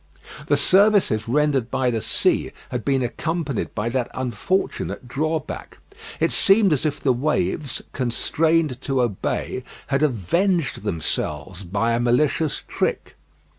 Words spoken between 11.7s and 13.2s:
a malicious trick.